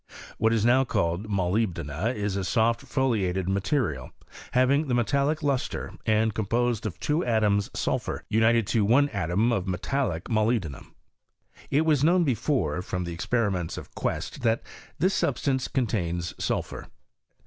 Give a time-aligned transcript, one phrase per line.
[0.39, 4.09] What is now called molybdejia is a soft, foliated mineral,
[4.53, 9.67] having the metallic lustre, and composed of two atoms sulphui united to one atom of
[9.67, 10.95] metallic molybdenum.
[11.69, 14.63] It was known before, from the experiments of Quest, that
[14.97, 16.87] this substance contains sulphur.